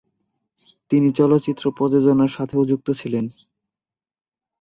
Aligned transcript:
তিনি 0.91 1.09
চলচ্চিত্র 1.11 1.63
প্রযোজনার 1.77 2.31
সাথেও 2.37 2.61
যুক্ত 2.65 2.87
ছিলেন। 2.91 3.25